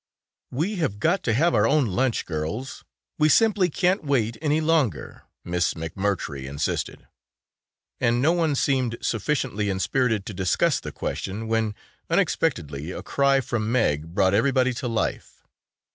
"We 0.49 0.77
have 0.77 0.97
got 0.97 1.21
to 1.25 1.33
have 1.35 1.53
our 1.53 1.67
own 1.67 1.85
lunch, 1.85 2.25
girls, 2.25 2.83
we 3.19 3.29
simply 3.29 3.69
can't 3.69 4.03
wait 4.03 4.35
any 4.41 4.59
longer," 4.59 5.25
Miss 5.43 5.75
McMurtry 5.75 6.45
insisted, 6.45 7.07
and 7.99 8.19
no 8.19 8.31
one 8.31 8.55
seemed 8.55 8.97
sufficiently 8.99 9.69
inspirited 9.69 10.25
to 10.25 10.33
discuss 10.33 10.79
the 10.79 10.91
question, 10.91 11.47
when 11.47 11.75
unexpectedly 12.09 12.89
a 12.89 13.03
cry 13.03 13.41
from 13.41 13.71
Meg 13.71 14.15
brought 14.15 14.33
everybody 14.33 14.73
to 14.73 14.87
life. 14.87 15.43